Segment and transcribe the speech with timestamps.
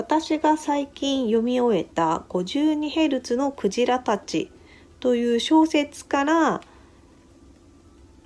[0.00, 4.50] 私が最近読み終えた 52Hz のクジラたち
[4.98, 6.62] という小説から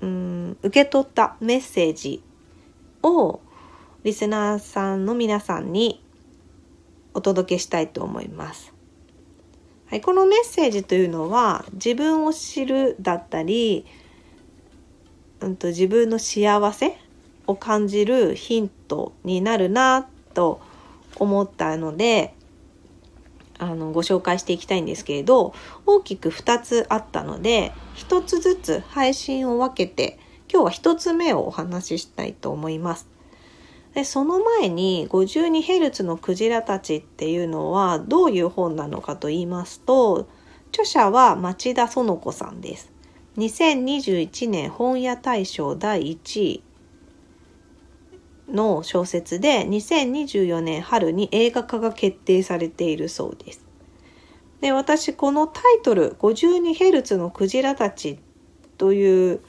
[0.01, 2.23] うん受け取ったメッセージ
[3.03, 3.41] を
[4.05, 6.01] リスナーさんの皆さんに
[7.13, 8.73] お届けしたいと思います。
[9.87, 13.85] はい、このメッセージというのは自分を知るだったり、
[15.41, 16.97] うんと、自分の幸せ
[17.49, 20.74] を感じるヒントになるなと思います
[21.19, 22.35] 思ったので
[23.59, 25.55] あのご紹介していきたいんですけれど
[25.87, 30.19] 大きく2つあったので1つずつ配信を分けて
[30.53, 33.09] 今日は1つ目をお話ししたいと思います。
[33.95, 40.27] でその前に 52Hz のクジラたちっていうのはどういう本なのかと言いますと
[40.71, 42.91] 著者は町田園子さんです。
[43.37, 46.63] 2021年本屋大賞第1位
[48.55, 53.65] の小説で2024年春に映画化が決定されているそうです。
[54.61, 58.19] で私このタイトル 52Hz のクジラたち
[58.79, 59.41] という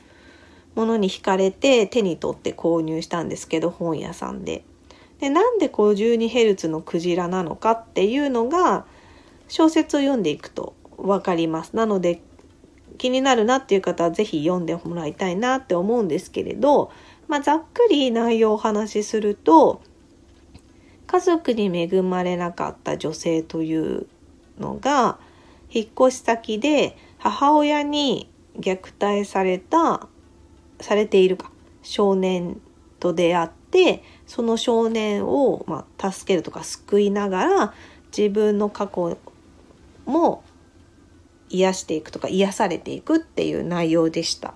[0.75, 4.63] ものに惹かれて手に取って購入したんですけど本屋さんで。
[5.19, 8.85] でなんで 52Hz のクジラなのかっていうのが
[9.47, 11.75] 小説を読んでいくと分かります。
[11.75, 12.21] なので
[12.97, 16.91] 気になるなっていう方は是非読んでもらいたいなって思うんですけれど、
[17.27, 19.81] まあ、ざっくり内容をお話しすると
[21.07, 24.07] 家族に恵まれなかった女性という
[24.59, 25.19] のが
[25.69, 30.07] 引っ越し先で母親に虐待された
[30.79, 31.51] されているか
[31.83, 32.59] 少年
[32.99, 37.73] と出会ってその少年を、まあ、助けるとか救いながら
[38.15, 39.17] 自分の過去
[40.05, 40.43] も
[41.49, 44.53] 癒していくとか癒されていくっていう内容でした。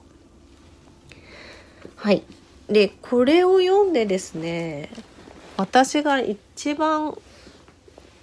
[1.95, 2.23] はい。
[2.69, 4.89] で、これを読んでですね、
[5.57, 7.17] 私が一番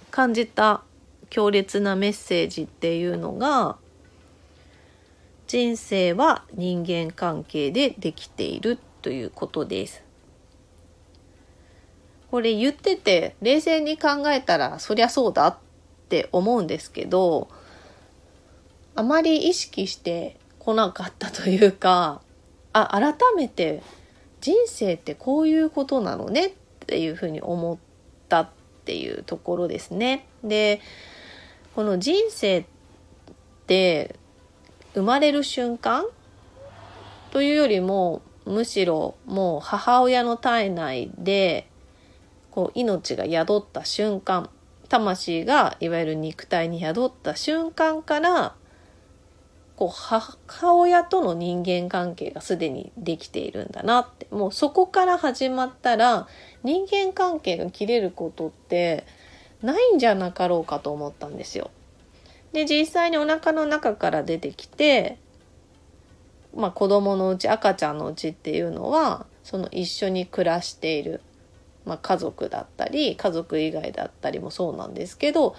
[0.09, 0.83] 感じた
[1.29, 3.77] 強烈なメッセージっていうのが、
[5.47, 10.07] 人生は人間関係でできているということです。
[12.29, 15.57] これ言ってて冷静に考えたらそりゃそうだっ
[16.09, 17.47] て思うんですけど
[18.95, 22.21] あまり意識してこなかったというか
[22.73, 23.81] あ改めて
[24.41, 26.51] 人生ってこういうことなのねっ
[26.85, 27.77] ていうふうに思っ
[28.29, 28.49] たっ
[28.85, 30.27] ていうところですね。
[30.43, 30.81] で
[31.75, 32.65] この人生っ
[33.67, 34.15] て
[34.93, 36.05] 生まれる瞬間
[37.31, 41.67] というよりもむしろもう母親の体内で
[42.51, 44.49] こう命が宿った瞬間
[44.87, 48.55] 魂がいわゆる肉体に宿った瞬間から
[49.77, 56.27] こう母親との人間関係がすでにできているんだなってもうそこから始まったら
[56.63, 59.05] 人間関係が切れることって
[59.61, 61.69] ないんじゃなかろうかと思ったんですよ。
[62.53, 65.19] で実際にお腹の中から出てきて、
[66.55, 71.21] まあ、子供のうち赤ちゃんのうちっていうのはその一緒に暮らしている、
[71.85, 75.55] まあ、家族だったり家族以外だったりもそうなんですけど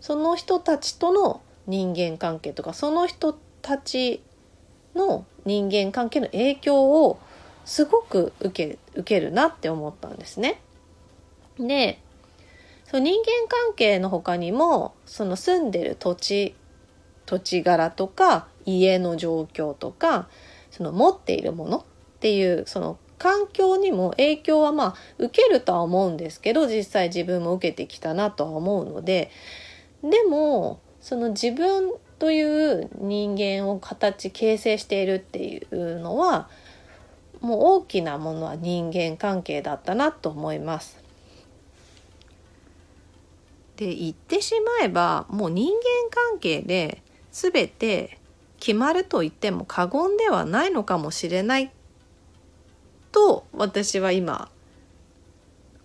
[0.00, 4.22] その人たちとの人間関係とかその人たち
[4.94, 7.18] の人間関係の影響を
[7.64, 10.60] すごく受け受けるなって思ったんですね。
[11.58, 11.98] で
[12.84, 16.54] その人間関係の他にもその住んでる土地
[17.24, 20.28] 土地柄とか家の状況とか
[20.70, 21.84] その持っているものっ
[22.20, 29.30] ていうその環境にも影響はまあ受けるとは思うんですけど実際自分も受けてきたなとは思うので
[30.02, 36.48] でもその自分という人間を形形成しているっていうのは
[37.40, 40.96] もう大きなものは人間関係だったなと思います。
[43.76, 45.74] で言ってしまえばもう人間
[46.10, 47.02] 関係で
[47.32, 48.18] 全て
[48.60, 51.72] 決まると言っても過言ではないのかもしれない
[53.10, 54.48] と私は今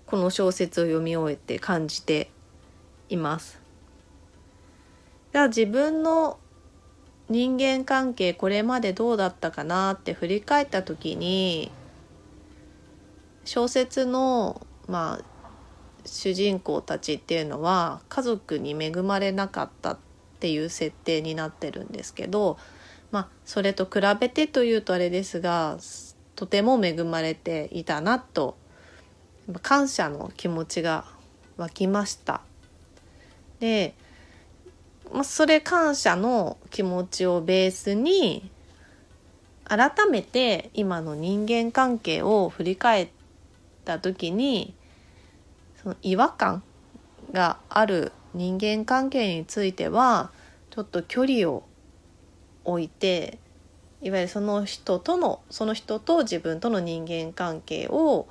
[0.05, 2.31] この小説を読み終えて感じて
[3.09, 3.58] います。
[5.31, 6.39] じゃあ自分の
[7.29, 11.71] 人間関係これまでどうだったかなって振り返った時に
[13.45, 15.25] 小説のまあ
[16.05, 19.97] 主人公たちっていうのは家族に恵まれなかったっ
[20.39, 22.57] ていう設定になってるんですけど、
[23.11, 25.77] まあ、それと比べてというとあれですが
[26.35, 28.57] とても恵まれていたなと
[29.61, 31.05] 感謝の気持ちが
[31.57, 32.41] 湧きました。
[33.59, 33.93] で、
[35.11, 38.49] まあ、それ感謝の気持ちをベースに
[39.65, 43.09] 改めて今の人間関係を振り返っ
[43.85, 44.73] た時に
[45.81, 46.63] その違和感
[47.31, 50.31] がある人間関係については
[50.69, 51.63] ちょっと距離を
[52.63, 53.39] 置いて
[54.01, 58.27] いわゆるその人とのその人と自分との人間関係を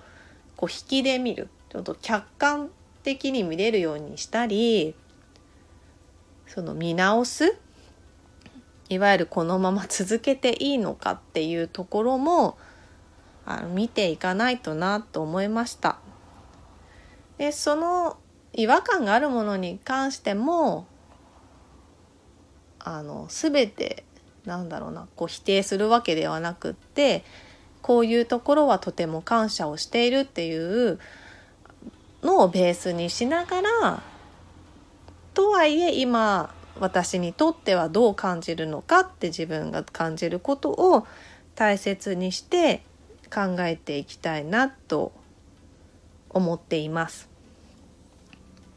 [0.57, 1.49] こう引きで見る。
[1.71, 2.71] ちょっと客観
[3.03, 4.95] 的に見れるようにしたり
[6.49, 7.56] その見直す？
[8.89, 12.56] いわゆるこのまま続けていいのかっていうところも
[13.45, 15.99] あの見ていかないとなと思いました。
[17.37, 18.17] でその
[18.55, 20.87] 違和感があるものに関しても
[22.81, 24.05] あの全て
[24.47, 27.25] なんだろうなこう否定するわけではなくって
[27.83, 30.99] こういうところはとても感謝をしているっていう
[32.23, 34.03] のをベースにしながら
[35.38, 41.06] とはいえ今私にとってはどう感じるのかって自分が感じることを
[41.55, 42.82] 大切にして
[43.32, 45.12] 考えていきたいなと
[46.29, 47.29] 思っています。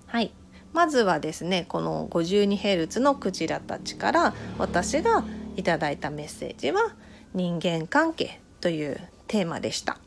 [0.05, 0.31] はい。
[0.71, 5.25] まずはですね、この 52Hz のクジラたちから私が
[5.55, 6.93] いただいたメッセージは
[7.33, 9.97] 人間関係というテーマでした。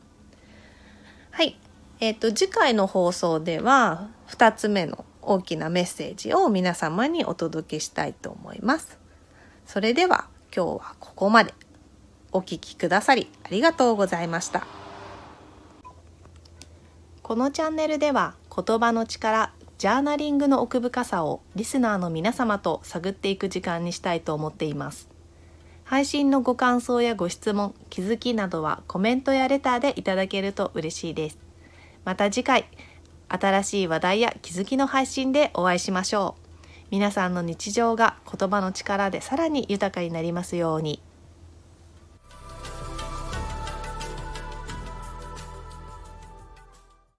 [1.31, 1.59] はい。
[1.99, 8.97] えっ、ー、と、次回の放送では2つ目の大きなメッセージを皆様にお届けしたいと思います。
[9.65, 11.53] それでは今日はここまで
[12.31, 14.67] お聴きくださりありがとうございました。
[17.21, 25.09] このチャンネルでは言葉の力、ジャーナリングの奥深さをリスナーの皆様と探っていく時間にしたいと思っています。
[25.85, 31.39] 配信のご感想やご質問、気づきなどはコメントやレターでいただけると嬉しいです。
[32.03, 32.65] また次回
[33.29, 36.45] 新しい話題や気づきの配信でお会いしましょう。
[36.91, 41.01] 皆さんの日常が言葉の力でさらに豊かになりますように。